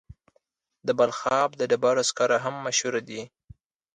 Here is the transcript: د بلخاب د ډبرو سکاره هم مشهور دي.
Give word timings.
د 0.87 0.89
بلخاب 0.99 1.49
د 1.55 1.61
ډبرو 1.71 2.03
سکاره 2.09 2.37
هم 2.45 2.55
مشهور 2.65 2.95
دي. 3.09 3.21